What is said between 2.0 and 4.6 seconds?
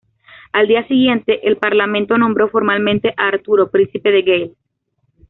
nombró formalmente a Arturo príncipe de Gales.